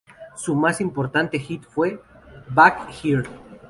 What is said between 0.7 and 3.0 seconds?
importante hit fue "Back